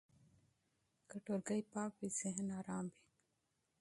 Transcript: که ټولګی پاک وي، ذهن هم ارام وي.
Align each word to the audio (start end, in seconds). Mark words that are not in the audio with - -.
که 1.09 1.17
ټولګی 1.25 1.61
پاک 1.73 1.91
وي، 1.99 2.09
ذهن 2.19 2.37
هم 2.49 2.49
ارام 2.59 2.85
وي. 2.93 2.97